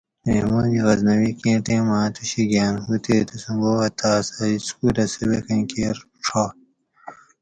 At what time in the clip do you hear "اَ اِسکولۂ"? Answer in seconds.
4.37-5.05